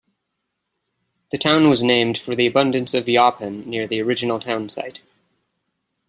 The 1.31 1.37
town 1.37 1.69
was 1.69 1.83
named 1.83 2.17
for 2.17 2.33
the 2.33 2.47
abundance 2.47 2.95
of 2.95 3.05
yaupon 3.05 3.67
near 3.67 3.85
the 3.87 4.01
original 4.01 4.39
town 4.39 4.67
site. 4.67 5.03